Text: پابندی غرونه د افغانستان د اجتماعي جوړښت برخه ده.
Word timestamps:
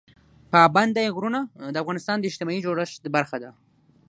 پابندی 0.53 1.07
غرونه 1.15 1.39
د 1.73 1.75
افغانستان 1.83 2.17
د 2.19 2.25
اجتماعي 2.29 2.59
جوړښت 2.65 3.03
برخه 3.15 3.37
ده. 3.43 3.51